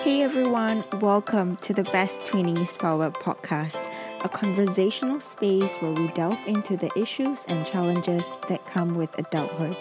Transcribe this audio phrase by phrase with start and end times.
[0.00, 3.90] Hey everyone, welcome to the Best 20s Forward podcast,
[4.22, 9.76] a conversational space where we delve into the issues and challenges that come with adulthood.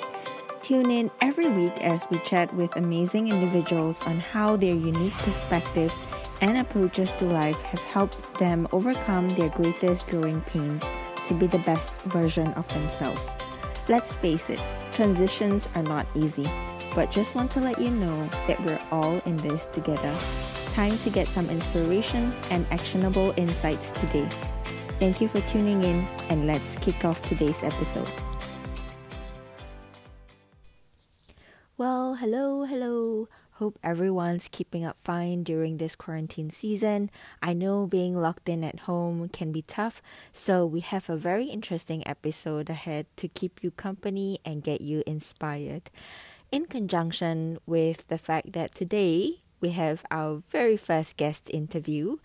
[0.62, 6.04] Tune in every week as we chat with amazing individuals on how their unique perspectives
[6.42, 10.84] and approaches to life have helped them overcome their greatest growing pains
[11.26, 13.36] to be the best version of themselves.
[13.90, 14.62] Let's face it,
[14.92, 16.50] transitions are not easy,
[16.96, 20.16] but just want to let you know that we're all in this together.
[20.72, 24.28] Time to get some inspiration and actionable insights today.
[25.00, 28.10] Thank you for tuning in, and let's kick off today's episode.
[31.78, 33.28] Well, hello, hello.
[33.58, 37.12] Hope everyone's keeping up fine during this quarantine season.
[37.42, 40.02] I know being locked in at home can be tough,
[40.32, 45.04] so we have a very interesting episode ahead to keep you company and get you
[45.06, 45.92] inspired.
[46.54, 52.18] In conjunction with the fact that today we have our very first guest interview,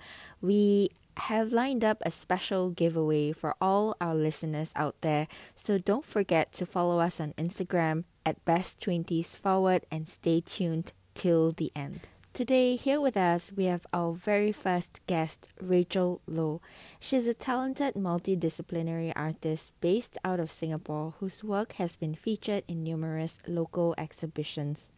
[0.42, 5.28] we have lined up a special giveaway for all our listeners out there.
[5.54, 10.92] So don't forget to follow us on Instagram at Best 20s Forward and stay tuned
[11.14, 12.00] till the end.
[12.38, 16.60] Today, here with us, we have our very first guest, Rachel Loh.
[17.00, 22.84] She's a talented multidisciplinary artist based out of Singapore whose work has been featured in
[22.84, 24.88] numerous local exhibitions.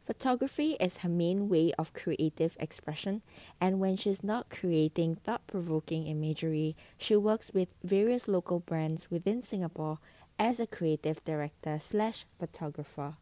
[0.00, 3.20] Photography is her main way of creative expression,
[3.60, 9.42] and when she's not creating thought provoking imagery, she works with various local brands within
[9.42, 9.98] Singapore
[10.38, 13.16] as a creative director slash photographer.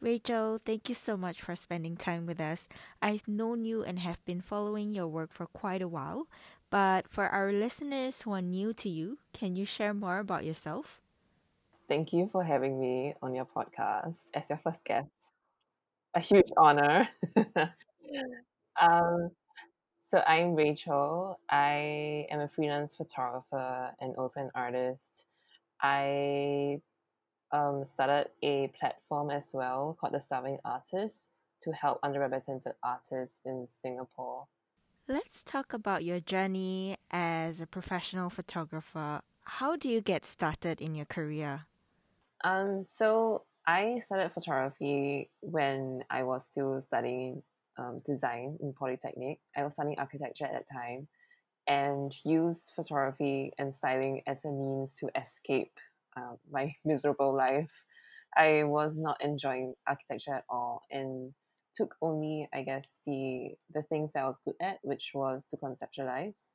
[0.00, 2.68] Rachel, thank you so much for spending time with us.
[3.02, 6.26] I've known you and have been following your work for quite a while,
[6.70, 11.00] but for our listeners who are new to you, can you share more about yourself?
[11.88, 15.10] Thank you for having me on your podcast as your first guest
[16.14, 17.08] a huge honor.
[18.80, 19.30] um,
[20.10, 21.38] so I'm Rachel.
[21.50, 25.26] I am a freelance photographer and also an artist.
[25.82, 26.80] I
[27.52, 31.30] um, started a platform as well called the Starving Artists
[31.62, 34.46] to help underrepresented artists in Singapore.
[35.08, 39.22] Let's talk about your journey as a professional photographer.
[39.44, 41.66] How do you get started in your career?
[42.44, 47.42] Um, so I started photography when I was still studying
[47.78, 49.40] um, design in Polytechnic.
[49.56, 51.08] I was studying architecture at that time
[51.66, 55.78] and used photography and styling as a means to escape
[56.50, 57.72] my miserable life.
[58.36, 61.32] I was not enjoying architecture at all and
[61.74, 65.56] took only, I guess, the the things that I was good at, which was to
[65.56, 66.52] conceptualize.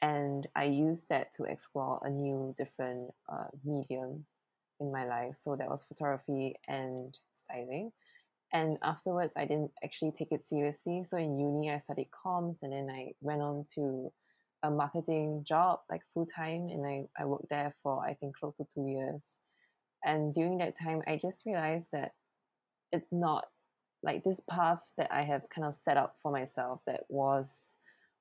[0.00, 4.26] And I used that to explore a new, different uh, medium
[4.80, 5.36] in my life.
[5.36, 7.92] So that was photography and styling.
[8.52, 11.04] And afterwards, I didn't actually take it seriously.
[11.04, 14.12] So in uni, I studied comms and then I went on to
[14.62, 16.68] a marketing job, like full time.
[16.68, 19.22] And I, I worked there for, I think, close to two years.
[20.04, 22.12] And during that time, I just realized that
[22.90, 23.46] it's not
[24.02, 27.78] like this path that I have kind of set up for myself that was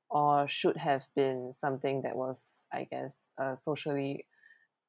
[0.10, 4.26] or should have been something that was, I guess, uh, socially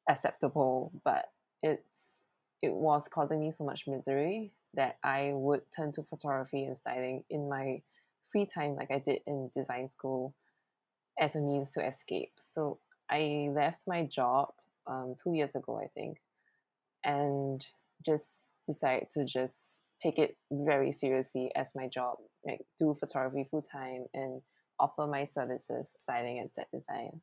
[0.09, 1.27] acceptable, but
[1.63, 2.23] it's
[2.61, 7.25] it was causing me so much misery that I would turn to photography and styling
[7.29, 7.83] in my
[8.31, 10.35] free time, like I did in design school,
[11.19, 12.33] as a means to escape.
[12.41, 12.79] So
[13.11, 14.49] I left my job
[14.87, 16.19] um, two years ago, I think,
[17.05, 17.65] and
[18.05, 23.63] just decided to just take it very seriously as my job, like do photography full
[23.63, 24.43] time and
[24.81, 27.21] offer my services, styling and set design.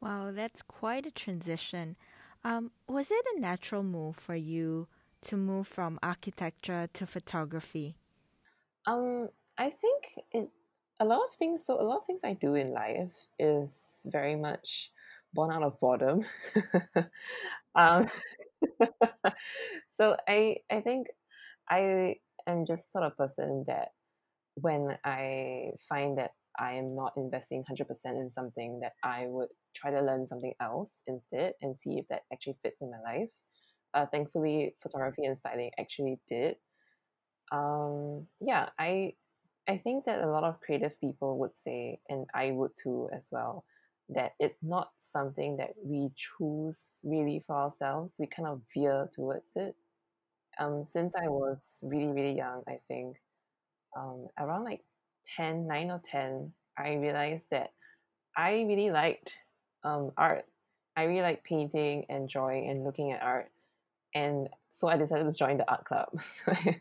[0.00, 1.96] Wow, that's quite a transition.
[2.42, 4.88] Um, was it a natural move for you
[5.22, 7.96] to move from architecture to photography?
[8.86, 10.50] Um, I think it
[11.02, 11.66] a lot of things.
[11.66, 14.90] So a lot of things I do in life is very much
[15.34, 16.24] born out of boredom.
[17.74, 18.06] um,
[19.90, 21.08] so I I think
[21.70, 23.90] I am just sort of person that
[24.56, 29.90] when I find that I am not investing 100% in something that I would try
[29.90, 33.30] to learn something else instead and see if that actually fits in my life.
[33.94, 36.56] Uh, thankfully, photography and styling actually did.
[37.52, 39.14] Um, yeah, I
[39.68, 43.28] I think that a lot of creative people would say, and I would too as
[43.30, 43.64] well,
[44.08, 48.16] that it's not something that we choose really for ourselves.
[48.18, 49.76] We kind of veer towards it.
[50.58, 53.16] Um, since I was really really young, I think
[53.96, 54.84] um, around like
[55.26, 57.72] 10, 9 or 10, I realized that
[58.36, 59.34] I really liked
[59.84, 60.46] um, art.
[60.96, 63.50] I really like painting and drawing and looking at art.
[64.14, 66.08] And so I decided to join the art club.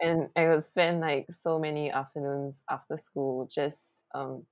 [0.00, 4.44] and I would spend like so many afternoons after school just um,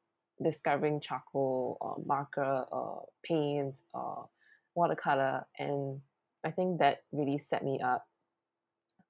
[0.43, 4.29] discovering charcoal or marker or paint or
[4.75, 6.01] watercolor and
[6.45, 8.07] I think that really set me up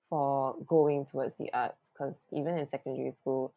[0.09, 3.55] for going towards the arts because even in secondary school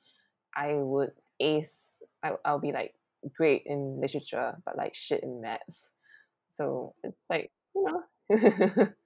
[0.56, 2.96] I would ace I, I'll be like
[3.36, 5.90] great in literature but like shit in maths.
[6.54, 7.86] So it's like you
[8.30, 8.88] know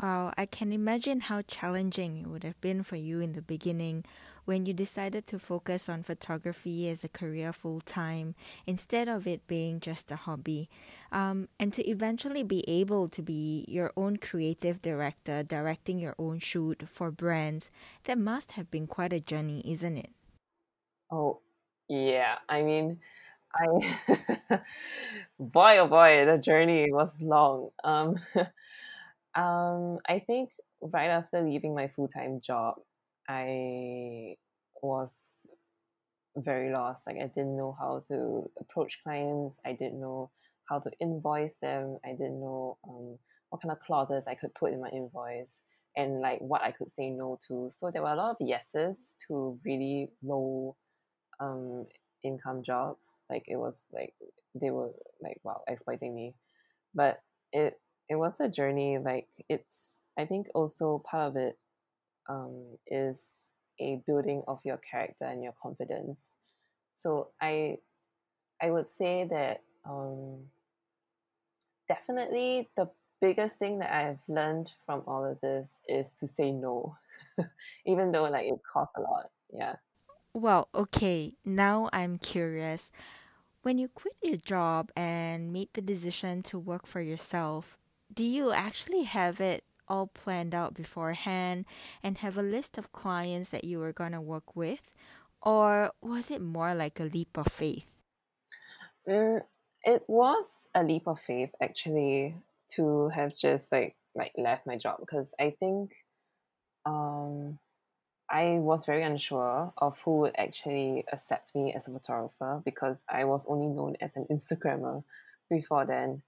[0.00, 4.04] Wow, I can imagine how challenging it would have been for you in the beginning
[4.44, 8.34] when you decided to focus on photography as a career full time
[8.66, 10.68] instead of it being just a hobby.
[11.12, 16.38] Um, and to eventually be able to be your own creative director, directing your own
[16.40, 17.70] shoot for brands,
[18.04, 20.10] that must have been quite a journey, isn't it?
[21.10, 21.40] Oh,
[21.88, 22.38] yeah.
[22.48, 23.00] I mean,
[23.54, 23.98] I
[25.38, 27.70] boy oh boy, the journey was long.
[27.84, 28.16] Um,
[29.34, 30.50] um, I think
[30.80, 32.76] right after leaving my full time job,
[33.28, 34.36] I
[34.82, 35.46] was
[36.36, 37.06] very lost.
[37.06, 39.60] Like I didn't know how to approach clients.
[39.64, 40.30] I didn't know
[40.68, 41.98] how to invoice them.
[42.04, 43.18] I didn't know um,
[43.50, 45.62] what kind of clauses I could put in my invoice
[45.96, 47.68] and like what I could say no to.
[47.70, 50.76] So there were a lot of yeses to really low
[51.40, 51.86] um,
[52.22, 53.24] income jobs.
[53.28, 54.14] Like it was like
[54.54, 54.90] they were
[55.20, 56.34] like wow exploiting me,
[56.94, 57.20] but
[57.52, 58.98] it it was a journey.
[58.98, 61.58] Like it's I think also part of it
[62.28, 63.50] um, is
[63.80, 66.36] a building of your character and your confidence.
[66.94, 67.78] So I
[68.60, 70.50] I would say that um,
[71.88, 72.90] definitely the
[73.20, 76.96] biggest thing that I've learned from all of this is to say no,
[77.86, 79.30] even though like it costs a lot.
[79.52, 79.76] Yeah.
[80.34, 82.90] Well, okay, now I'm curious.
[83.62, 87.78] When you quit your job and made the decision to work for yourself,
[88.12, 91.66] do you actually have it all planned out beforehand
[92.02, 94.92] and have a list of clients that you were going to work with?
[95.42, 97.96] Or was it more like a leap of faith?
[99.08, 99.42] Mm,
[99.84, 102.36] it was a leap of faith actually
[102.70, 105.92] to have just like like left my job because I think
[106.86, 107.58] um
[108.30, 113.24] I was very unsure of who would actually accept me as a photographer because I
[113.24, 115.04] was only known as an Instagrammer
[115.50, 116.22] before then.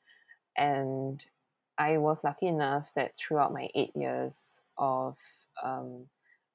[0.56, 1.24] And
[1.78, 4.36] I was lucky enough that throughout my eight years
[4.78, 5.16] of
[5.62, 6.06] um,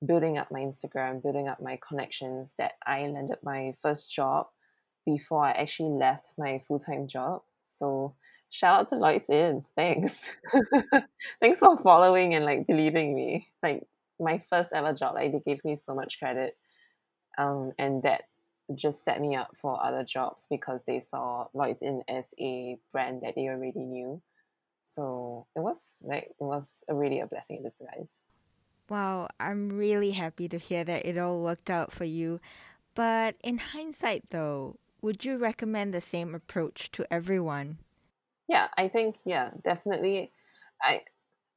[0.05, 4.47] building up my Instagram, building up my connections, that I landed my first job
[5.05, 7.41] before I actually left my full time job.
[7.65, 8.15] So
[8.49, 9.65] shout out to Lloyd's Inn.
[9.75, 10.31] Thanks.
[11.41, 13.49] Thanks for following and like believing me.
[13.61, 13.83] Like
[14.19, 15.15] my first ever job.
[15.15, 16.57] Like they gave me so much credit,
[17.37, 18.23] um, and that
[18.75, 23.21] just set me up for other jobs because they saw Lloyd's Inn as a brand
[23.23, 24.21] that they already knew.
[24.89, 28.23] So it was like it was a really a blessing in disguise.
[28.89, 32.39] Wow, I'm really happy to hear that it all worked out for you.
[32.95, 37.77] But in hindsight, though, would you recommend the same approach to everyone?
[38.47, 40.31] Yeah, I think yeah, definitely.
[40.81, 41.03] I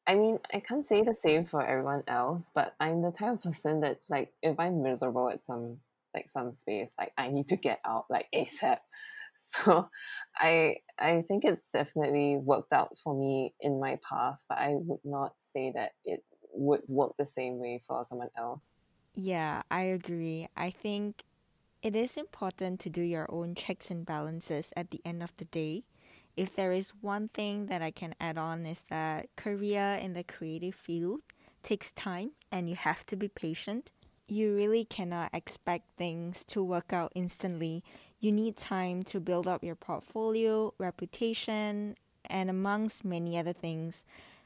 [0.06, 3.42] I mean, I can't say the same for everyone else, but I'm the type of
[3.42, 5.78] person that like if I'm miserable at some
[6.14, 8.78] like some space, like I need to get out like ASAP.
[9.42, 9.88] So
[10.36, 15.04] I I think it's definitely worked out for me in my path, but I would
[15.04, 16.24] not say that it
[16.54, 18.74] would work the same way for someone else.
[19.14, 20.48] Yeah, I agree.
[20.56, 21.22] I think
[21.82, 25.44] it is important to do your own checks and balances at the end of the
[25.46, 25.84] day
[26.36, 30.24] if there is one thing that I can add on is that career in the
[30.24, 31.20] creative field
[31.62, 33.92] takes time and you have to be patient.
[34.28, 37.84] You really cannot expect things to work out instantly.
[38.22, 44.04] You need time to build up your portfolio, reputation, and amongst many other things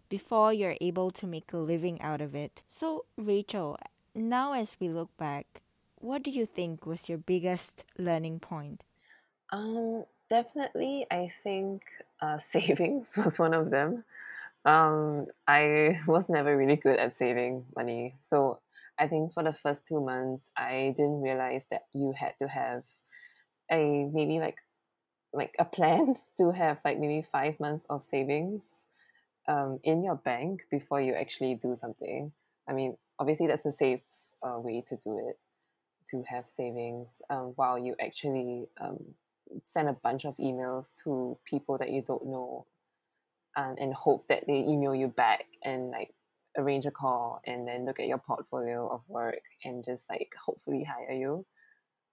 [0.08, 2.62] before you're able to make a living out of it.
[2.70, 3.78] So, Rachel,
[4.14, 5.60] now as we look back,
[6.00, 8.82] what do you think was your biggest learning point?
[9.50, 11.82] Um, Definitely, I think
[12.22, 14.04] uh, savings was one of them.
[14.64, 18.14] Um, I was never really good at saving money.
[18.20, 18.58] So
[18.98, 22.84] I think for the first two months, I didn't realize that you had to have
[23.70, 24.58] a maybe like
[25.32, 28.86] like a plan to have like maybe five months of savings
[29.48, 32.32] um, in your bank before you actually do something.
[32.68, 34.00] I mean, obviously that's a safe
[34.42, 35.38] uh, way to do it
[36.10, 38.98] to have savings um, while you actually um,
[39.64, 42.66] send a bunch of emails to people that you don't know
[43.56, 46.14] and, and hope that they email you back and like
[46.56, 50.84] arrange a call and then look at your portfolio of work and just like hopefully
[50.84, 51.44] hire you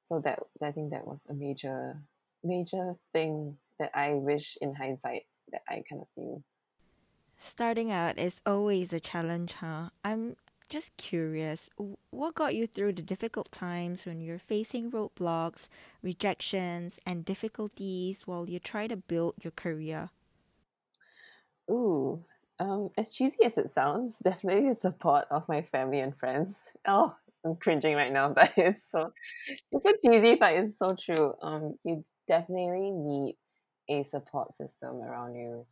[0.08, 2.02] so that i think that was a major
[2.44, 6.44] major thing that i wish in hindsight that i kind of knew
[7.38, 10.36] starting out is always a challenge huh i'm
[10.74, 11.70] just curious,
[12.10, 15.70] what got you through the difficult times when you're facing roadblocks,
[16.02, 20.10] rejections, and difficulties while you try to build your career?
[21.70, 22.24] Ooh,
[22.60, 26.72] um, as cheesy as it sounds, definitely the support of my family and friends.
[26.88, 29.12] Oh, I'm cringing right now, but it's so
[29.72, 31.34] it's so cheesy, but it's so true.
[31.42, 33.38] Um, you definitely need
[33.90, 35.66] a support system around you.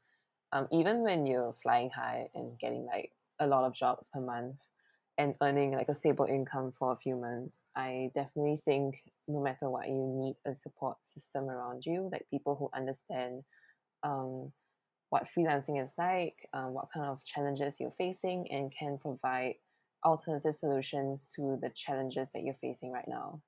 [0.54, 4.58] Um, even when you're flying high and getting like a lot of jobs per month
[5.18, 9.70] and earning like a stable income for a few months, I definitely think no matter
[9.70, 13.44] what, you need a support system around you, like people who understand
[14.04, 14.52] um,
[15.10, 19.56] what freelancing is like, um, what kind of challenges you're facing, and can provide
[20.04, 23.42] alternative solutions to the challenges that you're facing right now.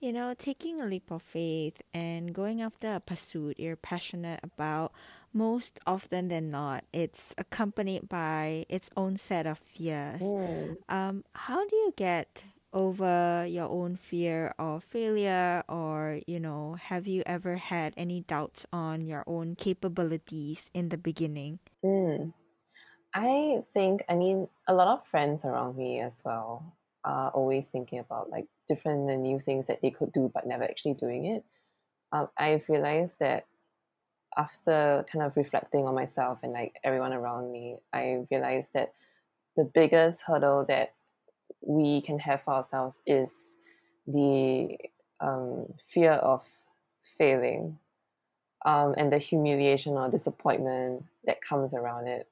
[0.00, 4.92] You know, taking a leap of faith and going after a pursuit you're passionate about,
[5.32, 10.22] most often than not, it's accompanied by its own set of fears.
[10.22, 10.76] Mm.
[10.88, 17.08] Um, how do you get over your own fear of failure, or, you know, have
[17.08, 21.58] you ever had any doubts on your own capabilities in the beginning?
[21.84, 22.32] Mm.
[23.14, 27.98] I think, I mean, a lot of friends around me as well are always thinking
[27.98, 31.44] about like different and new things that they could do but never actually doing it.
[32.12, 33.46] Um, I've realized that
[34.36, 38.94] after kind of reflecting on myself and like everyone around me, I realized that
[39.56, 40.94] the biggest hurdle that
[41.62, 43.58] we can have for ourselves is
[44.06, 44.78] the
[45.20, 46.48] um, fear of
[47.02, 47.78] failing
[48.64, 52.28] um, and the humiliation or disappointment that comes around it.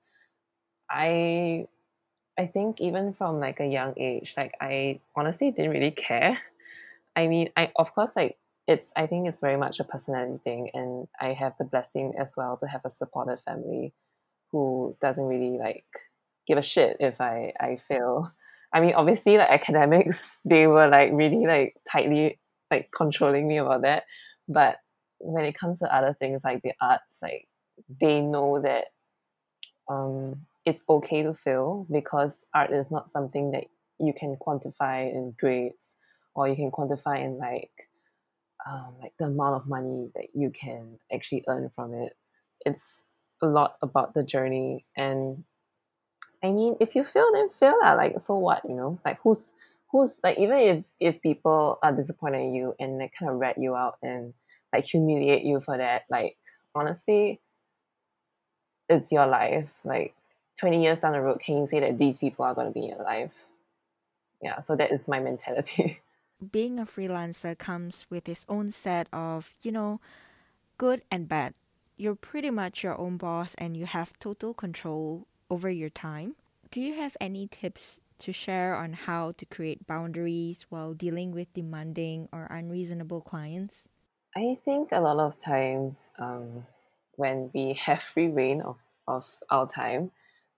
[0.91, 1.67] I
[2.39, 6.39] I think even from like a young age, like I honestly didn't really care.
[7.17, 10.71] I mean, I of course like it's I think it's very much a personality thing
[10.75, 13.93] and I have the blessing as well to have a supportive family
[14.53, 15.85] who doesn't really like
[16.47, 18.33] give a shit if I I fail.
[18.73, 22.39] I mean obviously like academics they were like really like tightly
[22.71, 24.05] like controlling me about that.
[24.49, 24.79] But
[25.19, 27.49] when it comes to other things like the arts, like
[28.01, 28.87] they know that
[29.89, 33.65] um it's okay to fail because art is not something that
[33.99, 35.97] you can quantify in grades
[36.35, 37.71] or you can quantify in like
[38.69, 42.17] um, like the amount of money that you can actually earn from it.
[42.65, 43.05] It's
[43.43, 45.45] a lot about the journey and
[46.43, 48.99] I mean if you fail then fail like so what, you know?
[49.05, 49.55] Like who's
[49.93, 53.57] who's like even if if people are disappointed in you and they kind of rat
[53.57, 54.35] you out and
[54.73, 56.37] like humiliate you for that, like
[56.75, 57.41] honestly
[58.89, 59.69] it's your life.
[59.85, 60.16] Like
[60.59, 62.85] 20 years down the road, can you say that these people are going to be
[62.85, 63.47] in your life?
[64.43, 66.01] Yeah, so that is my mentality.
[66.53, 70.01] Being a freelancer comes with its own set of, you know,
[70.77, 71.55] good and bad.
[71.97, 76.37] You're pretty much your own boss and you have total control over your time.
[76.71, 81.53] Do you have any tips to share on how to create boundaries while dealing with
[81.55, 83.89] demanding or unreasonable clients?
[84.35, 86.67] I think a lot of times um,
[87.15, 88.77] when we have free reign of,
[89.09, 90.11] of our time,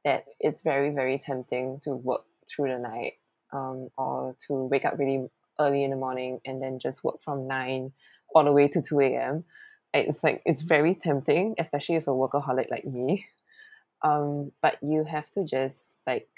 [0.08, 3.14] that it's very very tempting to work through the night
[3.52, 5.28] um, or to wake up really
[5.60, 7.92] early in the morning and then just work from 9
[8.34, 9.44] all the way to 2 a.m
[9.92, 13.26] it's like it's very tempting especially if a workaholic like me.
[14.02, 16.28] Um, but you have to just like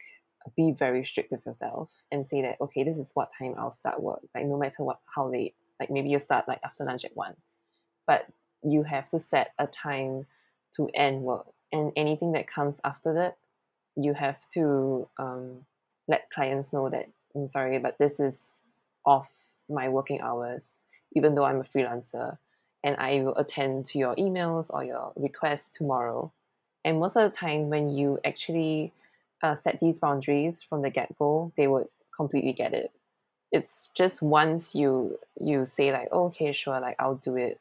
[0.57, 4.03] be very strict with yourself and say that okay this is what time i'll start
[4.03, 5.55] work like no matter what how late.
[5.79, 7.35] Like maybe you start like after lunch at 1
[8.07, 8.27] but
[8.63, 10.27] you have to set a time
[10.77, 11.47] to end work.
[11.73, 13.37] And anything that comes after that
[14.05, 15.67] you have to um,
[16.09, 18.63] let clients know that I'm sorry, but this is
[19.05, 19.33] off
[19.69, 22.39] my working hours, even though I'm a freelancer,
[22.83, 26.33] and I will attend to your emails or your requests tomorrow.
[26.85, 28.93] And most of the time, when you actually
[29.43, 32.91] uh, set these boundaries from the get go, they would completely get it.
[33.53, 37.61] It's just once you you say like, oh, okay, sure, like I'll do it,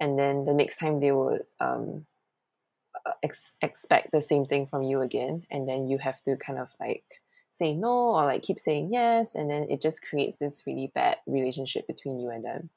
[0.00, 2.06] and then the next time they would um,
[3.22, 6.68] ex- expect the same thing from you again and then you have to kind of
[6.80, 7.04] like
[7.50, 11.16] say no or like keep saying yes and then it just creates this really bad
[11.26, 12.70] relationship between you and them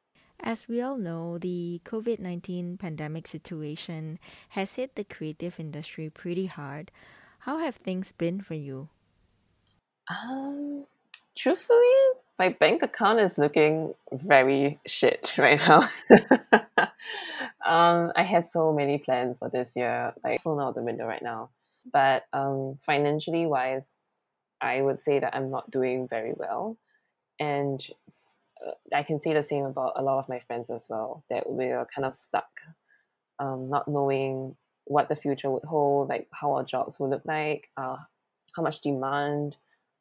[0.44, 4.18] as we all know, the COVID 19 pandemic situation
[4.50, 6.92] has hit the creative industry pretty hard.
[7.40, 8.90] How have things been for you?
[10.10, 10.86] Um,
[11.38, 11.94] truthfully,
[12.40, 15.90] my bank account is looking very shit right now.
[17.66, 21.22] um, I had so many plans for this year, like thrown out the window right
[21.22, 21.50] now.
[21.92, 24.00] But um, financially wise,
[24.60, 26.78] I would say that I'm not doing very well,
[27.40, 27.86] and
[28.66, 31.24] uh, I can say the same about a lot of my friends as well.
[31.30, 32.50] That we're kind of stuck,
[33.40, 37.70] um, not knowing what the future would hold, like how our jobs will look like,
[37.78, 37.98] uh,
[38.56, 39.58] how much demand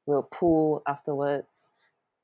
[0.06, 1.72] will pull afterwards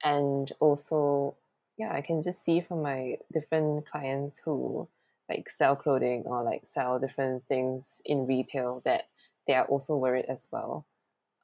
[0.05, 1.37] and also
[1.79, 4.89] yeah I can just see from my different clients who
[5.29, 9.07] like sell clothing or like sell different things in retail that
[9.47, 10.87] they are also worried as well.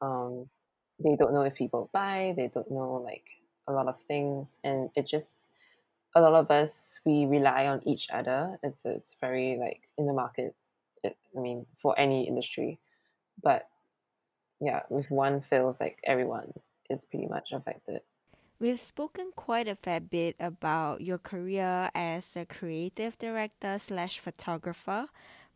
[0.02, 0.50] Um
[1.04, 3.26] they don't know if people buy they don't know like
[3.68, 5.54] a lot of things and it just
[6.14, 8.58] a lot of us we rely on each other.
[8.62, 10.54] It's it's very like in the market
[11.04, 12.80] it, i mean for any industry.
[13.42, 13.68] But
[14.60, 16.52] yeah if one fails like everyone
[16.90, 18.00] is pretty much affected
[18.62, 25.08] We've spoken quite a fair bit about your career as a creative director slash photographer,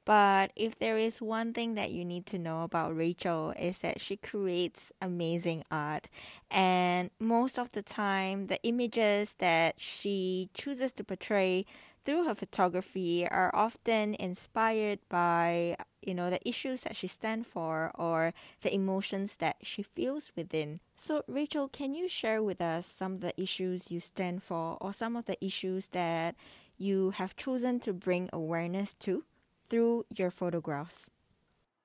[0.05, 4.01] but if there is one thing that you need to know about Rachel is that
[4.01, 6.09] she creates amazing art.
[6.51, 11.65] And most of the time the images that she chooses to portray
[12.07, 17.93] through her photography are often inspired by you know the issues that she stands for
[17.97, 18.33] or
[18.63, 20.81] the emotions that she feels within.
[20.97, 24.93] So rachel can you share with us some of the issues you stand for or
[24.95, 26.37] some of the issues that
[26.79, 29.25] you have chosen to bring awareness to
[29.69, 31.11] through your photographs?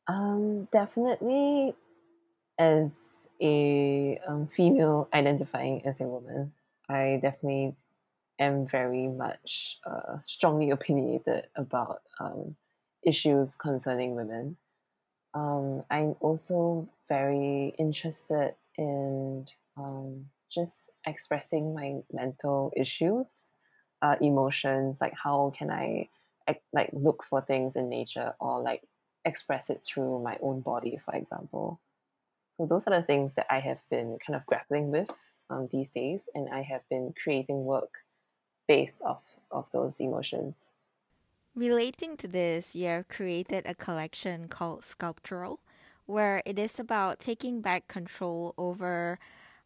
[0.08, 1.76] Um definitely
[2.60, 6.54] as a um, female identifying as a woman
[6.90, 7.76] i definitely
[8.42, 12.56] am very much uh, strongly opinionated about um,
[13.04, 14.58] issues concerning women.
[15.34, 19.46] Um, I'm also very interested in
[19.78, 23.52] um, just expressing my mental issues,
[24.02, 26.10] uh, emotions, like how can I
[26.74, 28.82] like look for things in nature or like
[29.26, 31.80] express it through my own body, for example.
[32.58, 35.12] So those are the things that I have been kind of grappling with
[35.50, 37.94] um, these days, and I have been creating work
[38.72, 40.70] based off of those emotions.
[41.54, 45.60] Relating to this, you have created a collection called Sculptural,
[46.06, 49.20] where it is about taking back control over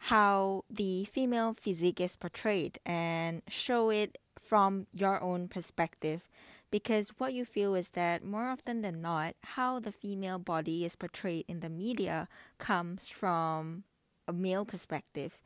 [0.09, 6.27] how the female physique is portrayed and show it from your own perspective.
[6.71, 10.95] Because what you feel is that more often than not, how the female body is
[10.95, 12.27] portrayed in the media
[12.57, 13.83] comes from
[14.27, 15.43] a male perspective.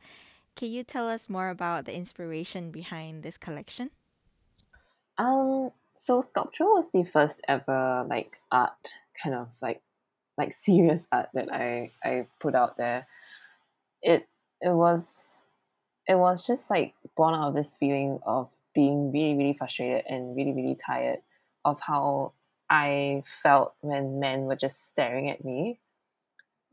[0.56, 3.90] Can you tell us more about the inspiration behind this collection?
[5.18, 9.82] Um, so sculpture was the first ever like art kind of like
[10.38, 13.06] like serious art that I I put out there.
[14.02, 14.28] It
[14.60, 15.42] it was
[16.06, 20.36] it was just like born out of this feeling of being really really frustrated and
[20.36, 21.20] really really tired
[21.64, 22.32] of how
[22.70, 25.80] I felt when men were just staring at me.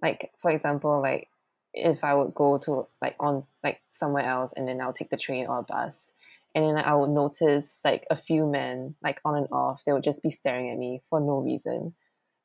[0.01, 1.29] Like for example, like
[1.77, 5.17] if I would go to like on like somewhere else and then I'll take the
[5.17, 6.13] train or bus.
[6.55, 10.03] And then I would notice like a few men like on and off they would
[10.03, 11.93] just be staring at me for no reason.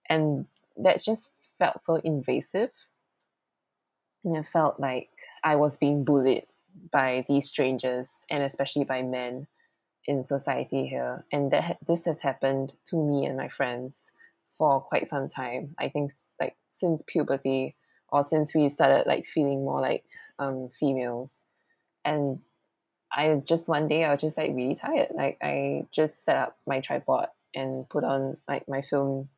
[0.08, 2.70] And that just felt so invasive.
[4.24, 5.10] And it felt like
[5.42, 6.46] I was being bullied
[6.90, 9.46] by these strangers and especially by men
[10.06, 11.24] in society here.
[11.32, 14.12] And that this has happened to me and my friends
[14.58, 15.74] for quite some time.
[15.78, 17.74] I think like since puberty
[18.12, 20.04] or since we started like feeling more like
[20.38, 21.44] um, females.
[22.04, 22.40] And
[23.10, 25.08] I just one day I was just like really tired.
[25.14, 29.28] Like I just set up my tripod and put on like my film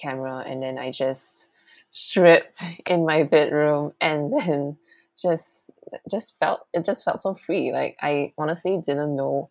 [0.00, 1.48] camera and then I just
[1.90, 4.78] stripped in my bedroom and then
[5.20, 5.70] just
[6.10, 7.70] just felt it just felt so free.
[7.70, 9.50] Like I honestly didn't know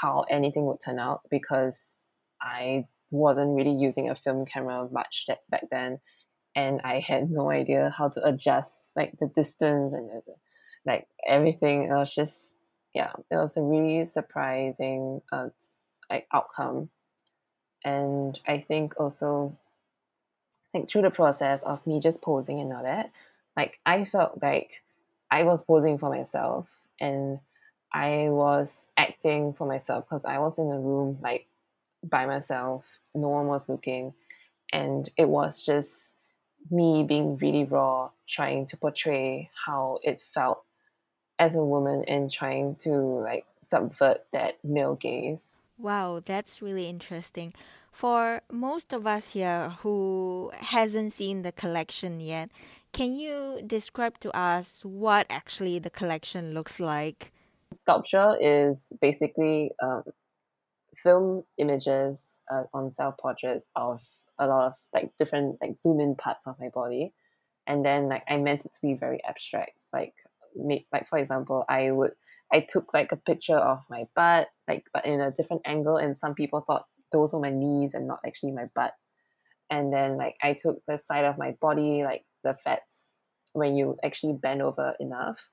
[0.00, 1.98] how anything would turn out because
[2.40, 6.00] I wasn't really using a film camera much that back then
[6.54, 10.22] and I had no idea how to adjust like the distance and the,
[10.86, 11.84] like everything.
[11.84, 12.56] It was just
[12.94, 15.48] yeah, it was a really surprising uh,
[16.10, 16.90] like outcome,
[17.84, 19.56] and I think also
[20.74, 23.10] like through the process of me just posing and all that,
[23.56, 24.82] like I felt like
[25.30, 27.38] I was posing for myself and
[27.92, 31.46] I was acting for myself because I was in a room like
[32.02, 34.14] by myself, no one was looking,
[34.72, 36.11] and it was just
[36.70, 40.64] me being really raw, trying to portray how it felt
[41.38, 45.60] as a woman and trying to like subvert that male gaze.
[45.78, 47.52] Wow, that's really interesting.
[47.90, 52.50] For most of us here who hasn't seen the collection yet,
[52.92, 57.32] can you describe to us what actually the collection looks like?
[57.72, 60.04] Sculpture is basically um,
[60.94, 64.02] film images uh, on self portraits of
[64.42, 67.12] a lot of like different like zoom in parts of my body.
[67.66, 69.78] And then like i meant it to be very abstract.
[69.92, 70.14] Like
[70.54, 72.12] me like for example i would
[72.52, 76.18] i took like a picture of my butt like but in a different angle and
[76.18, 78.92] some people thought those were my knees and not actually my butt.
[79.70, 83.06] And then like i took the side of my body like the fats
[83.52, 85.48] when you actually bend over enough.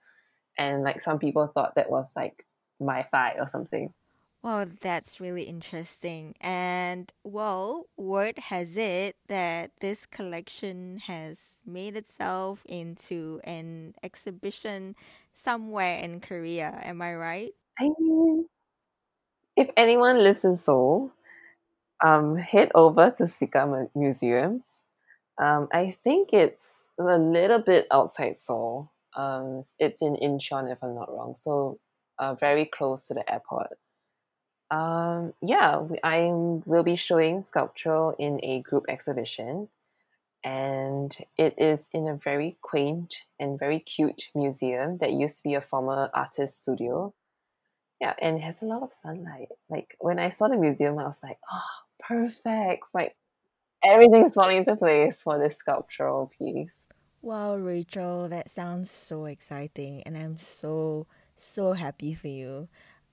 [0.57, 2.45] And like some people thought that was like
[2.79, 3.93] my thigh or something
[4.41, 6.33] Wow, that's really interesting.
[6.39, 14.95] And well, word has it that this collection has made itself into an exhibition
[15.33, 16.79] somewhere in Korea.
[16.83, 17.53] Am I right?
[17.79, 18.47] i mean
[19.55, 21.11] if anyone lives in seoul
[22.03, 24.63] um head over to sika museum
[25.39, 30.95] um i think it's a little bit outside seoul um it's in incheon if i'm
[30.95, 31.79] not wrong so
[32.19, 33.77] uh, very close to the airport
[34.71, 39.69] um, yeah, I will be showing sculptural in a group exhibition,
[40.43, 45.55] and it is in a very quaint and very cute museum that used to be
[45.55, 47.13] a former artist studio.
[47.99, 49.49] Yeah, and it has a lot of sunlight.
[49.69, 51.61] Like when I saw the museum, I was like, oh,
[51.99, 52.85] perfect!
[52.93, 53.15] Like
[53.83, 56.87] everything's falling into place for this sculptural piece.
[57.21, 62.69] Wow, Rachel, that sounds so exciting, and I'm so, so happy for you.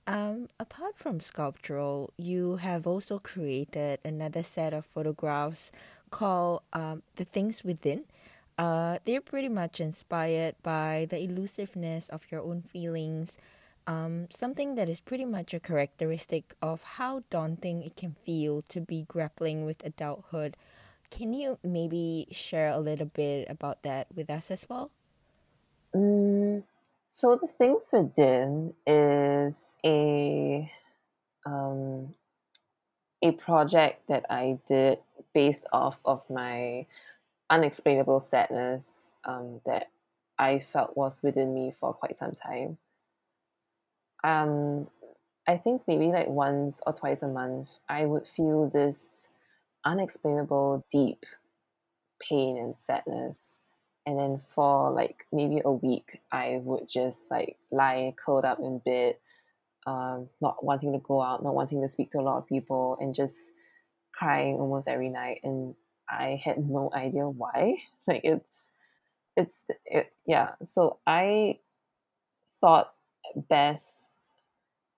[0.07, 5.73] Um, apart from sculptural, you have also created another set of photographs
[6.11, 8.05] called um, The Things Within.
[8.57, 13.37] Uh, they're pretty much inspired by the elusiveness of your own feelings,
[13.85, 18.79] um, something that is pretty much a characteristic of how daunting it can feel to
[18.79, 20.55] be grappling with adulthood.
[21.11, 24.89] Can you maybe share a little bit about that with us as well?
[25.93, 26.63] Mm,
[27.17, 30.71] so the things within is a
[31.47, 32.13] um,
[33.23, 34.99] a project that I did
[35.33, 36.85] based off of my
[37.49, 39.89] unexplainable sadness um, that
[40.37, 42.77] I felt was within me for quite some time.
[44.23, 44.87] Um,
[45.47, 49.29] I think maybe like once or twice a month, I would feel this
[49.83, 51.25] unexplainable, deep
[52.21, 53.56] pain and sadness.
[54.07, 58.79] And then for like maybe a week, I would just like lie curled up in
[58.79, 59.17] bed,
[59.85, 62.97] um, not wanting to go out, not wanting to speak to a lot of people,
[63.01, 63.35] and just
[64.13, 65.41] crying almost every night.
[65.43, 65.75] And
[66.09, 67.75] I had no idea why.
[68.07, 68.71] Like it's,
[69.35, 70.51] it's, it, yeah.
[70.63, 71.59] So I
[72.61, 72.93] thought
[73.35, 74.11] best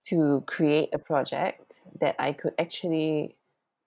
[0.04, 3.36] to create a project that I could actually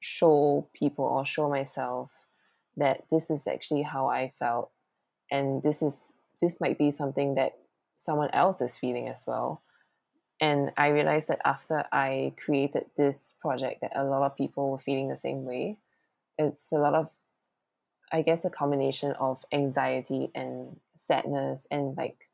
[0.01, 2.27] show people or show myself
[2.77, 4.73] that this is actually how I felt
[5.33, 7.57] and this is this might be something that
[7.97, 9.63] someone else is feeling as well.
[10.41, 14.79] And I realized that after I created this project that a lot of people were
[14.79, 15.79] feeling the same way.
[16.39, 17.11] It's a lot of
[18.13, 22.29] I guess a combination of anxiety and sadness and like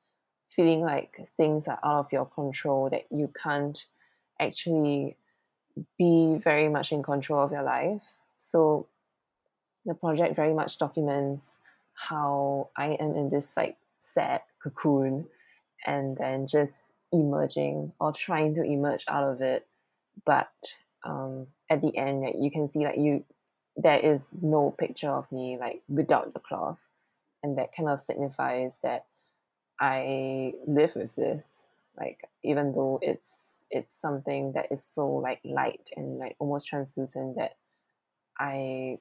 [0.48, 3.84] feeling like things are out of your control that you can't
[4.40, 5.16] actually
[5.96, 8.16] be very much in control of your life.
[8.38, 8.88] So
[9.86, 11.60] the project very much documents
[11.98, 15.26] how I am in this like sad cocoon
[15.86, 19.66] and then just emerging or trying to emerge out of it.
[20.24, 20.52] But
[21.04, 23.24] um, at the end you can see like you
[23.76, 26.86] there is no picture of me like without the cloth.
[27.42, 29.06] And that kind of signifies that
[29.80, 35.90] I live with this like even though it's it's something that is so like light
[35.96, 37.54] and like almost translucent that
[38.38, 38.98] I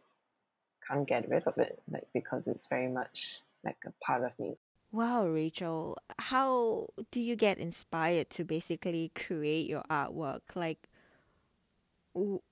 [0.88, 4.56] can't get rid of it like because it's very much like a part of me
[4.92, 10.42] Wow, Rachel, how do you get inspired to basically create your artwork?
[10.56, 10.88] Like,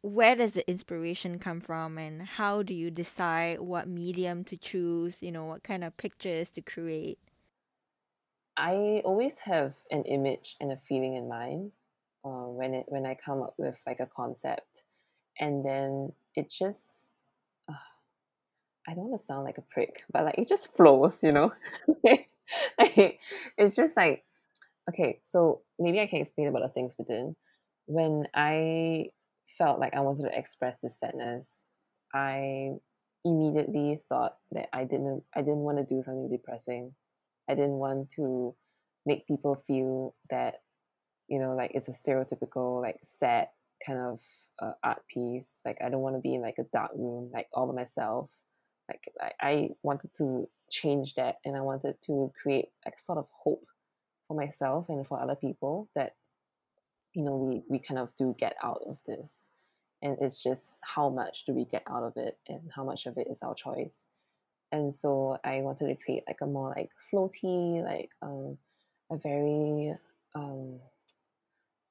[0.02, 5.24] where does the inspiration come from, and how do you decide what medium to choose?
[5.24, 7.20] You know, what kind of pictures to create?
[8.58, 11.72] I always have an image and a feeling in mind
[12.24, 14.84] uh, when it when I come up with like a concept,
[15.40, 17.05] and then it just
[18.88, 21.54] I don't want to sound like a prick, but like it just flows, you know.
[22.80, 24.24] it's just like
[24.90, 27.36] okay, so maybe I can explain about the things within.
[27.88, 29.08] When I
[29.48, 31.70] felt like I wanted to express this sadness,
[32.14, 32.72] I
[33.24, 36.94] immediately thought that I didn't I didn't want to do something depressing.
[37.50, 38.56] I didn't want to
[39.06, 40.56] make people feel that
[41.28, 43.48] you know like it's a stereotypical like sad
[43.86, 44.20] kind of
[44.62, 45.60] uh, art piece.
[45.66, 48.30] Like I don't want to be in like a dark room like all by myself.
[48.90, 53.18] Like I, I wanted to change that and I wanted to create like a sort
[53.18, 53.66] of hope
[54.28, 56.16] for myself and for other people that
[57.14, 59.50] you know we we kind of do get out of this.
[60.02, 63.18] And it's just how much do we get out of it and how much of
[63.18, 64.08] it is our choice.
[64.72, 68.58] And so i wanted to create like a more like floaty like um
[69.12, 69.96] a very
[70.34, 70.80] um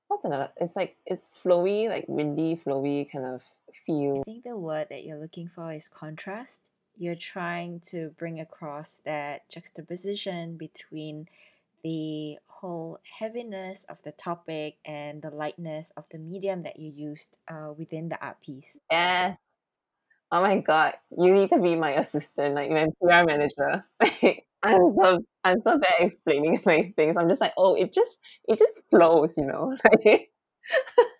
[0.09, 3.43] what's another it's like it's flowy like windy flowy kind of
[3.87, 4.23] feel.
[4.27, 6.61] I think the word that you're looking for is contrast.
[6.97, 11.27] You're trying to bring across that juxtaposition between
[11.83, 17.37] the whole heaviness of the topic and the lightness of the medium that you used
[17.49, 18.77] uh, within the art piece.
[18.91, 19.37] Yes.
[20.33, 23.85] Oh my god, you need to be my assistant, like my PR manager.
[24.63, 27.17] I'm so I'm so bad at explaining my things.
[27.17, 29.77] I'm just like, oh, it just it just flows, you know.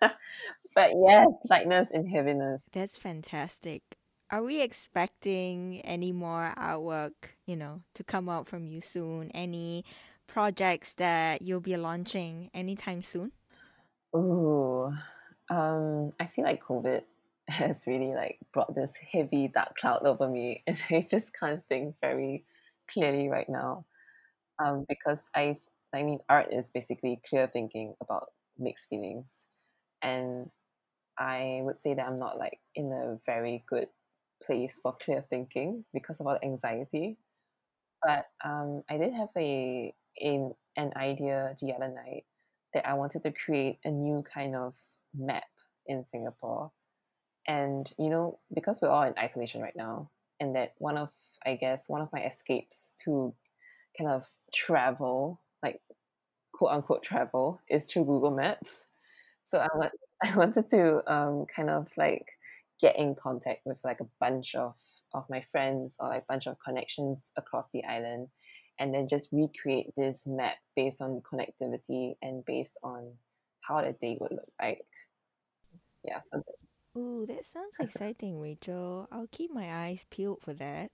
[0.01, 2.63] but yes, lightness and heaviness.
[2.73, 3.83] That's fantastic.
[4.31, 9.29] Are we expecting any more artwork, you know, to come out from you soon?
[9.31, 9.83] Any
[10.27, 13.31] projects that you'll be launching anytime soon?
[14.15, 14.91] Ooh,
[15.49, 17.03] um, I feel like COVID
[17.47, 21.97] has really like brought this heavy dark cloud over me, and I just can't think
[22.01, 22.45] very
[22.87, 23.85] clearly right now.
[24.59, 25.59] Um, because I,
[25.93, 29.45] I mean, art is basically clear thinking about mixed feelings,
[30.01, 30.51] and
[31.17, 33.89] I would say that I'm not like in a very good
[34.43, 37.17] place for clear thinking because of all the anxiety.
[38.03, 42.25] But um, I did have a in an idea the other night
[42.73, 44.75] that I wanted to create a new kind of
[45.17, 45.43] map
[45.87, 46.71] in Singapore.
[47.47, 51.09] And, you know, because we're all in isolation right now, and that one of,
[51.45, 53.33] I guess, one of my escapes to
[53.97, 55.79] kind of travel, like
[56.53, 58.85] quote unquote travel, is through Google Maps.
[59.43, 59.91] So I, want,
[60.23, 62.25] I wanted to um, kind of like
[62.81, 64.75] get in contact with like a bunch of,
[65.13, 68.27] of my friends or like a bunch of connections across the island
[68.79, 73.13] and then just recreate this map based on connectivity and based on
[73.61, 74.85] how the day would look like.
[76.03, 76.43] Yeah, so
[76.97, 79.07] Ooh, that sounds exciting, Rachel.
[79.11, 80.91] I'll keep my eyes peeled for that.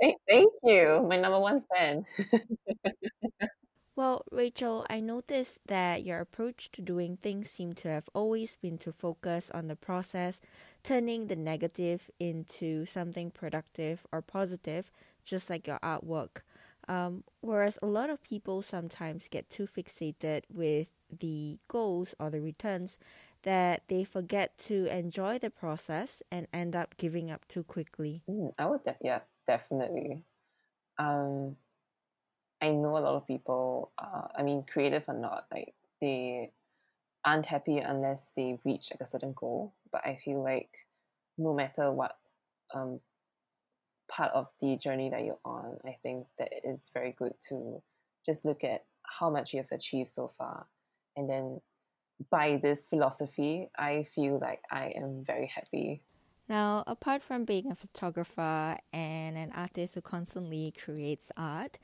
[0.00, 2.04] Thank, thank you, my number one fan.
[4.00, 8.78] well, Rachel, I noticed that your approach to doing things seemed to have always been
[8.78, 10.40] to focus on the process,
[10.82, 14.90] turning the negative into something productive or positive,
[15.22, 16.40] just like your artwork.
[16.88, 22.40] Um, whereas a lot of people sometimes get too fixated with the goals or the
[22.40, 22.98] returns
[23.42, 28.22] that they forget to enjoy the process and end up giving up too quickly.
[28.26, 30.24] Mm, I would, de- yeah, definitely.
[30.96, 31.56] Um,
[32.60, 33.92] I know a lot of people.
[33.98, 36.52] Uh, I mean, creative or not, like they
[37.24, 39.74] aren't happy unless they reach like a certain goal.
[39.92, 40.70] But I feel like
[41.38, 42.16] no matter what
[42.74, 43.00] um,
[44.10, 47.82] part of the journey that you're on, I think that it's very good to
[48.24, 50.66] just look at how much you have achieved so far.
[51.16, 51.60] And then
[52.30, 56.02] by this philosophy, I feel like I am very happy.
[56.48, 61.78] Now, apart from being a photographer and an artist who constantly creates art,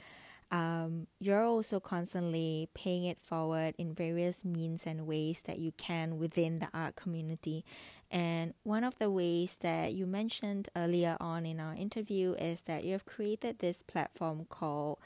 [0.50, 6.18] um, you're also constantly paying it forward in various means and ways that you can
[6.18, 7.64] within the art community.
[8.10, 12.84] And one of the ways that you mentioned earlier on in our interview is that
[12.84, 14.98] you have created this platform called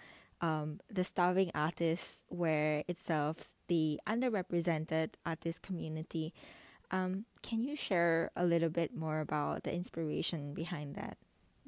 [0.42, 6.34] um, the Starving Artists, where it serves the underrepresented artist community.
[6.90, 11.16] Um, can you share a little bit more about the inspiration behind that?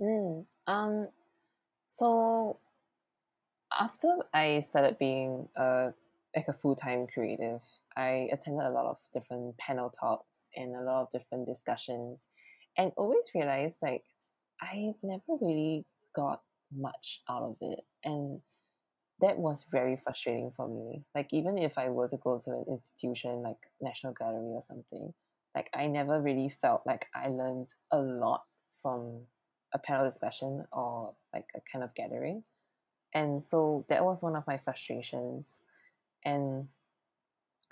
[0.00, 1.08] Mm, um,
[1.86, 2.58] so
[3.78, 5.92] after I started being a
[6.34, 7.62] like a full time creative,
[7.96, 12.26] I attended a lot of different panel talks and a lot of different discussions,
[12.76, 14.04] and always realized like
[14.60, 16.42] I never really got
[16.74, 18.40] much out of it, and
[19.20, 21.04] that was very frustrating for me.
[21.14, 25.12] Like even if I were to go to an institution like National Gallery or something,
[25.54, 28.42] like I never really felt like I learned a lot
[28.82, 29.22] from
[29.74, 32.42] a panel discussion or like a kind of gathering
[33.14, 35.46] and so that was one of my frustrations.
[36.24, 36.68] And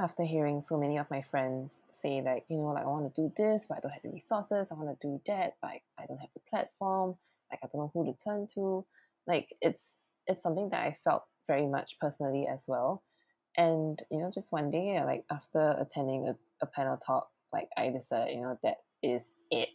[0.00, 3.22] after hearing so many of my friends say like you know like i want to
[3.22, 4.68] do this but i don't have the resources.
[4.70, 7.16] I want to do that but i don't have the platform.
[7.50, 8.84] Like i don't know who to turn to.
[9.26, 13.02] Like it's it's something that i felt very much personally as well.
[13.56, 17.68] And you know just one day uh, like after attending a, a panel talk like
[17.76, 19.68] i decided you know that is it.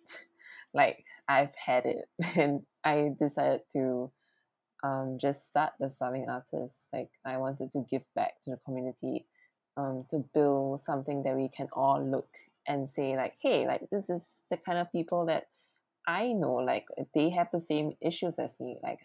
[0.73, 2.10] Like i've had it.
[2.36, 4.12] And i decided to
[4.85, 6.87] um, just start the starving artists.
[6.93, 9.25] Like I wanted to give back to the community,
[9.77, 12.29] um, to build something that we can all look
[12.67, 15.47] and say like, hey, like this is the kind of people that
[16.07, 16.55] I know.
[16.55, 18.77] Like they have the same issues as me.
[18.83, 18.99] Like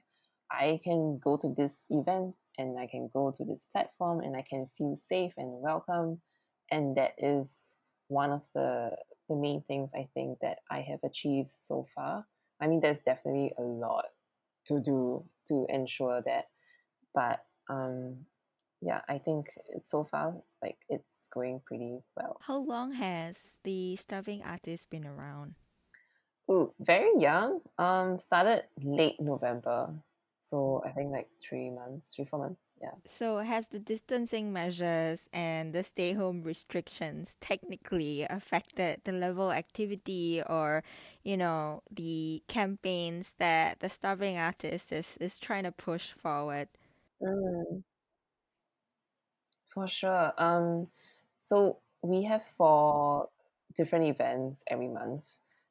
[0.50, 4.44] I can go to this event and I can go to this platform and I
[4.48, 6.20] can feel safe and welcome,
[6.70, 7.76] and that is
[8.08, 8.90] one of the
[9.28, 12.26] the main things I think that I have achieved so far.
[12.60, 14.06] I mean, there's definitely a lot
[14.70, 16.46] to do to ensure that
[17.12, 18.16] but um
[18.80, 19.50] yeah i think
[19.82, 25.54] so far like it's going pretty well how long has the starving artist been around
[26.50, 27.60] Ooh, very young.
[27.78, 29.94] Um, started late November.
[30.40, 32.74] So I think like three months, three, four months.
[32.80, 32.90] Yeah.
[33.06, 39.56] So has the distancing measures and the stay home restrictions technically affected the level of
[39.56, 40.82] activity or,
[41.22, 46.68] you know, the campaigns that the starving artist is, is trying to push forward?
[47.22, 47.82] Mm.
[49.68, 50.32] For sure.
[50.38, 50.88] Um,
[51.38, 53.28] so we have four
[53.76, 55.22] different events every month.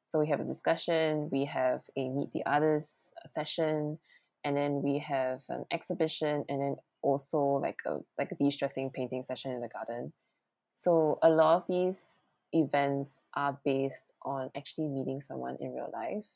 [0.06, 3.98] So we have a discussion, we have a meet the artists session,
[4.44, 9.22] and then we have an exhibition, and then also like a like a de-stressing painting
[9.22, 10.12] session in the garden.
[10.72, 12.18] So a lot of these
[12.52, 16.26] events are based on actually meeting someone in real life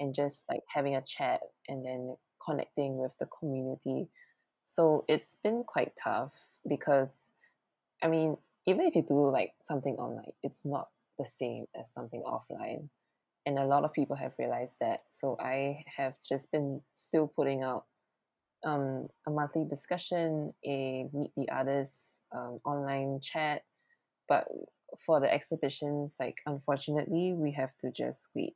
[0.00, 4.08] and just like having a chat and then connecting with the community.
[4.62, 6.34] So it's been quite tough
[6.68, 7.32] because
[8.02, 12.22] I mean, even if you do like something online, it's not the same as something
[12.26, 12.88] offline.
[13.46, 15.02] And a lot of people have realized that.
[15.10, 17.84] So I have just been still putting out
[18.64, 23.62] um, a monthly discussion, a meet the artists um, online chat.
[24.28, 24.46] But
[25.04, 28.54] for the exhibitions, like unfortunately, we have to just wait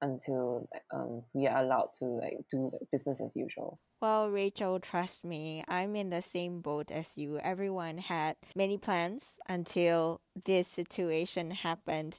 [0.00, 3.78] until um, we are allowed to like do like business as usual.
[4.00, 7.38] Well, Rachel, trust me, I'm in the same boat as you.
[7.38, 12.18] Everyone had many plans until this situation happened.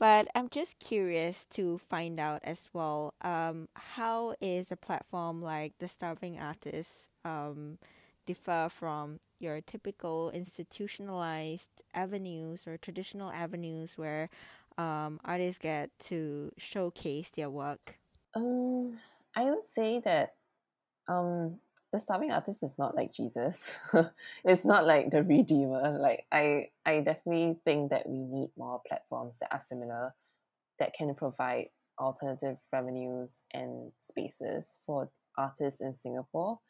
[0.00, 5.74] But I'm just curious to find out as well um, how is a platform like
[5.78, 7.78] the Starving Artists um,
[8.26, 14.30] differ from your typical institutionalized avenues or traditional avenues where
[14.78, 17.98] um, artists get to showcase their work?
[18.34, 18.98] Um,
[19.36, 20.34] I would say that
[21.08, 21.60] um,
[21.92, 23.76] the starving artist is not like Jesus.
[24.44, 25.98] it's not like the redeemer.
[25.98, 30.14] Like I, I definitely think that we need more platforms that are similar,
[30.78, 31.66] that can provide
[31.98, 36.60] alternative revenues and spaces for artists in Singapore.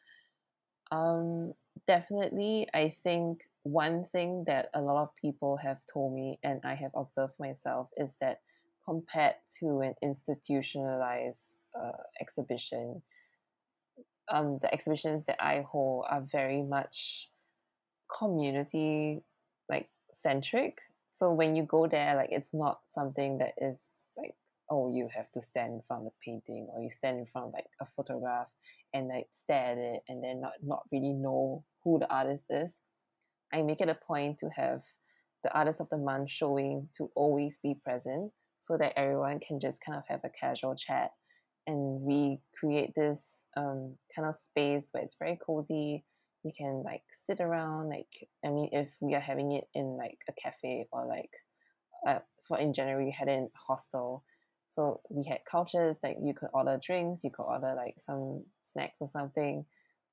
[0.91, 1.53] Um,
[1.87, 6.73] definitely, I think one thing that a lot of people have told me and I
[6.75, 8.41] have observed myself is that
[8.83, 13.01] compared to an institutionalized uh, exhibition,
[14.29, 17.29] um, the exhibitions that I hold are very much
[18.17, 19.23] community
[19.69, 20.79] like centric.
[21.13, 24.35] So when you go there, like it's not something that is like
[24.69, 27.47] oh you have to stand in front of a painting or you stand in front
[27.47, 28.47] of like a photograph
[28.93, 32.79] and like stare at it and then not not really know who the artist is
[33.53, 34.83] I make it a point to have
[35.43, 39.79] the artist of the month showing to always be present so that everyone can just
[39.85, 41.11] kind of have a casual chat
[41.67, 46.03] and we create this um, kind of space where it's very cozy.
[46.43, 50.17] You can like sit around like i mean if we are having it in like
[50.27, 51.29] a cafe or like
[52.07, 54.23] uh, for in january we had it in a hostel.
[54.69, 58.97] So we had couches like you could order drinks you could order like some snacks
[59.01, 59.65] or something.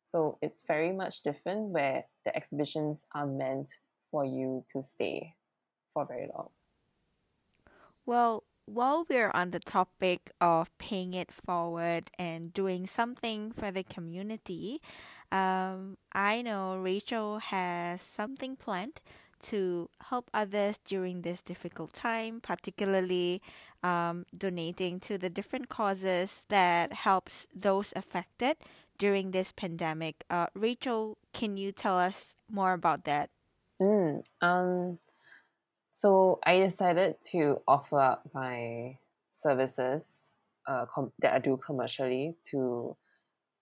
[0.03, 3.71] So it's very much different where the exhibitions are meant
[4.11, 5.35] for you to stay
[5.93, 6.49] for very long.
[8.07, 13.83] Well, while we're on the topic of paying it forward and doing something for the
[13.83, 14.81] community,
[15.33, 19.01] um, I know Rachel has something planned
[19.41, 23.41] to help others during this difficult time, particularly
[23.83, 28.57] um, donating to the different causes that helps those affected
[28.99, 30.25] during this pandemic.
[30.29, 33.31] Uh, Rachel, can you tell us more about that?
[33.81, 34.99] Mm, um,
[35.89, 38.99] so I decided to offer up my
[39.33, 40.05] services
[40.67, 42.97] uh, com- that I do commercially to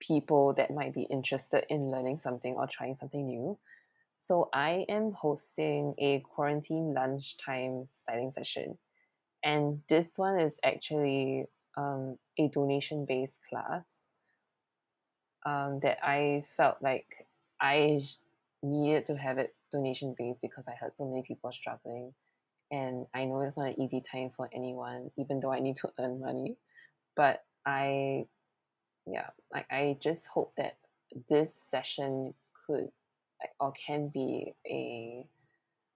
[0.01, 3.59] people that might be interested in learning something or trying something new.
[4.19, 8.79] So I am hosting a quarantine lunchtime styling session.
[9.45, 14.01] And this one is actually um, a donation based class
[15.45, 17.27] um, that I felt like
[17.61, 18.05] I
[18.63, 22.13] needed to have it donation based because I heard so many people struggling.
[22.71, 25.91] And I know it's not an easy time for anyone, even though I need to
[25.99, 26.57] earn money.
[27.15, 28.27] But I,
[29.07, 30.77] yeah, I, I just hope that
[31.29, 32.35] this session
[32.67, 32.89] could
[33.61, 35.27] or can be a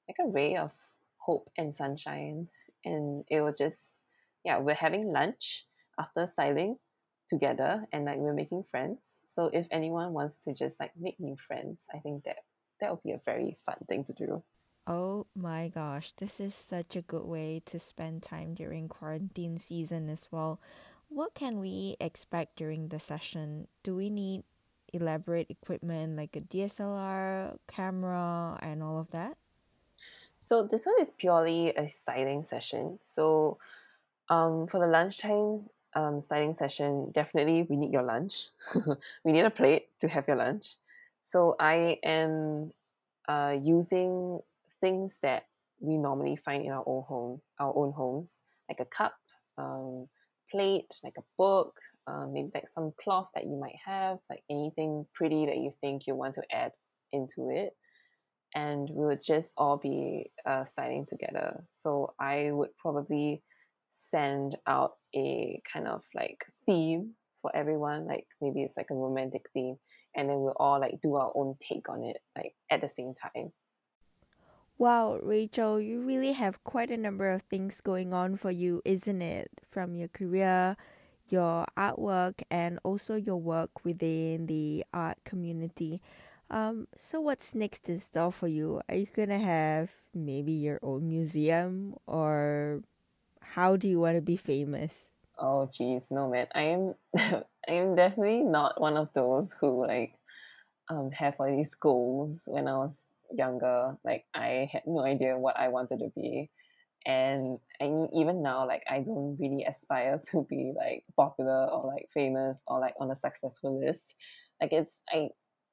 [0.09, 0.71] like a ray of
[1.19, 2.49] hope and sunshine.
[2.85, 4.03] And it will just,
[4.45, 5.67] yeah, we're having lunch
[5.99, 6.77] after styling
[7.29, 8.99] together and like we're making friends.
[9.29, 12.39] So if anyone wants to just like make new friends, I think that
[12.81, 14.43] that would be a very fun thing to do.
[14.87, 20.09] Oh my gosh, this is such a good way to spend time during quarantine season
[20.11, 20.61] as well.
[21.09, 23.69] What can we expect during the session?
[23.83, 24.45] Do we need
[24.93, 29.39] elaborate equipment like a DSLR, camera, and all of that?
[30.41, 32.99] So this one is purely a styling session.
[33.03, 33.59] So
[34.31, 35.61] Um, for the lunchtime
[35.95, 38.51] um, styling session, definitely we need your lunch.
[39.25, 40.80] we need a plate to have your lunch.
[41.31, 42.73] So I am
[43.29, 44.41] uh, using
[44.81, 45.45] things that
[45.79, 48.33] we normally find in our own home, our own homes,
[48.69, 49.15] like a cup,
[49.57, 50.09] um,
[50.51, 51.77] plate, like a book,
[52.09, 56.09] um, maybe like some cloth that you might have, like anything pretty that you think
[56.09, 56.73] you want to add
[57.13, 57.77] into it.
[58.57, 61.63] And we would just all be uh, styling together.
[61.71, 63.45] So I would probably
[63.93, 69.47] send out a kind of like theme for everyone, like maybe it's like a romantic
[69.55, 69.77] theme,
[70.15, 73.15] and then we'll all like do our own take on it, like at the same
[73.15, 73.53] time.
[74.79, 79.21] Wow, Rachel, you really have quite a number of things going on for you, isn't
[79.21, 79.51] it?
[79.63, 80.75] From your career,
[81.29, 86.01] your artwork, and also your work within the art community.
[86.51, 88.81] Um, so what's next in store for you?
[88.89, 92.83] Are you gonna have maybe your own museum, or
[93.43, 95.10] how do you want to be famous?
[95.41, 96.47] Oh, geez, no, man.
[96.55, 100.15] I am, I am definitely not one of those who like,
[100.91, 105.59] um, have all these goals when I was younger, like I had no idea what
[105.59, 106.51] I wanted to be.
[107.07, 111.87] And I mean, even now, like I don't really aspire to be like popular or
[111.87, 114.15] like famous or like on a successful list.
[114.61, 115.31] Like it's I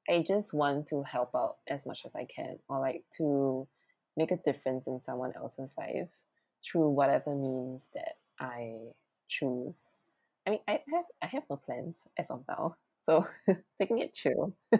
[0.09, 3.67] I just want to help out as much as I can or like to
[4.15, 6.09] make a difference in someone else's life
[6.63, 8.93] through whatever means that I
[9.27, 9.95] choose.
[10.45, 12.75] I mean I have I have no plans as of now.
[13.05, 13.27] So
[13.79, 14.53] taking it chill.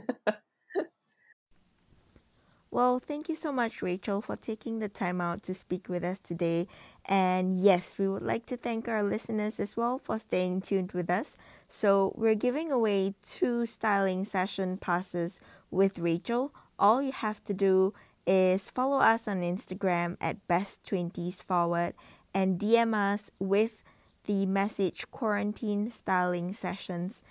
[2.70, 6.20] Well, thank you so much, Rachel, for taking the time out to speak with us
[6.20, 6.68] today.
[7.06, 11.10] And yes, we would like to thank our listeners as well for staying tuned with
[11.10, 11.38] us.
[11.70, 15.40] So, we're giving away two styling session passes
[15.72, 16.54] with Rachel.
[16.78, 17.94] All you have to do
[18.26, 21.94] is follow us on Instagram at best20s forward
[22.34, 23.82] and DM us with
[24.28, 27.24] the message quarantine styling sessions.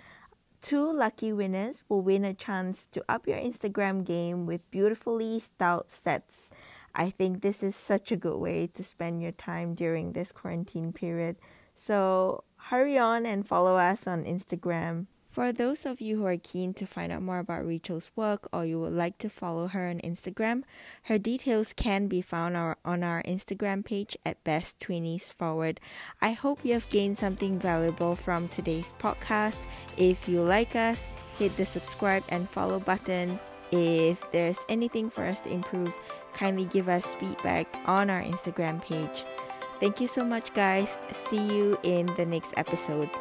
[0.61, 5.85] Two lucky winners will win a chance to up your Instagram game with beautifully styled
[5.89, 6.49] sets.
[6.93, 10.91] I think this is such a good way to spend your time during this quarantine
[10.91, 11.37] period.
[11.75, 15.05] So hurry on and follow us on Instagram.
[15.37, 18.65] For those of you who are keen to find out more about Rachel's work or
[18.65, 20.63] you would like to follow her on Instagram,
[21.03, 25.79] her details can be found on our Instagram page at Best Twenties Forward.
[26.23, 29.67] I hope you have gained something valuable from today's podcast.
[29.95, 31.07] If you like us,
[31.37, 33.39] hit the subscribe and follow button.
[33.71, 35.93] If there's anything for us to improve,
[36.33, 39.23] kindly give us feedback on our Instagram page.
[39.79, 40.97] Thank you so much, guys.
[41.11, 43.11] See you in the next episode.